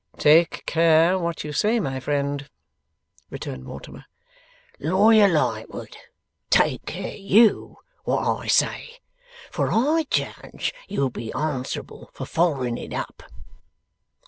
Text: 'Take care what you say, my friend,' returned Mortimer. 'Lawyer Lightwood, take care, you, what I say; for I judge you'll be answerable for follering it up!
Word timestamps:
'Take 0.17 0.65
care 0.65 1.19
what 1.19 1.43
you 1.43 1.53
say, 1.53 1.79
my 1.79 1.99
friend,' 1.99 2.49
returned 3.29 3.63
Mortimer. 3.63 4.05
'Lawyer 4.79 5.27
Lightwood, 5.27 5.95
take 6.49 6.83
care, 6.87 7.15
you, 7.15 7.77
what 8.03 8.23
I 8.25 8.47
say; 8.47 8.97
for 9.51 9.71
I 9.71 10.07
judge 10.09 10.73
you'll 10.87 11.11
be 11.11 11.31
answerable 11.33 12.09
for 12.13 12.25
follering 12.25 12.79
it 12.83 12.95
up! 12.95 13.21